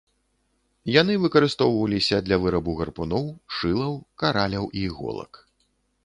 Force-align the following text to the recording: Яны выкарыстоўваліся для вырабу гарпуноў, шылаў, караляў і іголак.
Яны 1.01 1.13
выкарыстоўваліся 1.25 2.17
для 2.29 2.39
вырабу 2.45 2.71
гарпуноў, 2.79 3.23
шылаў, 3.57 3.93
караляў 4.23 4.65
і 4.77 4.87
іголак. 4.89 5.31